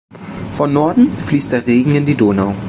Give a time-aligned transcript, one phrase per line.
[0.55, 2.55] Von Norden fließt der Regen in die Donau.